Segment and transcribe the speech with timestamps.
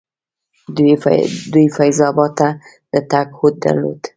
[1.53, 2.47] دوی فیض اباد ته
[2.91, 4.09] د تګ هوډ درلودل.